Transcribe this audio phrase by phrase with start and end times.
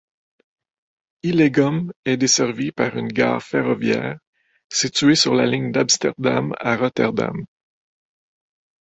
[1.21, 4.17] Hillegom est desservie par une gare ferroviaire,
[4.67, 7.45] située sur la ligne d'Amsterdam à Rotterdam.